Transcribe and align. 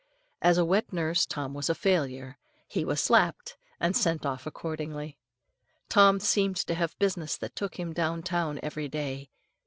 As 0.41 0.57
a 0.57 0.65
wet 0.65 0.91
nurse, 0.91 1.27
Tom 1.27 1.53
was 1.53 1.69
a 1.69 1.75
failure. 1.75 2.39
He 2.67 2.83
was 2.83 2.99
slapped, 2.99 3.55
and 3.79 3.95
sent 3.95 4.25
off 4.25 4.47
accordingly. 4.47 5.19
Tom 5.89 6.19
seemed 6.19 6.55
to 6.57 6.73
have 6.73 6.97
business 6.97 7.37
that 7.37 7.55
took 7.55 7.77
him 7.79 7.93
down 7.93 8.23
town 8.23 8.59
every 8.63 8.87
day. 8.87 9.29